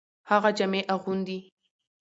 هغه 0.29 0.49
جامي 0.57 0.81
اغوندي. 0.93 1.39